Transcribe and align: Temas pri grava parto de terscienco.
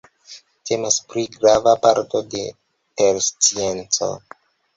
Temas 0.69 0.95
pri 1.11 1.25
grava 1.35 1.73
parto 1.83 2.23
de 2.33 2.41
terscienco. 3.03 4.11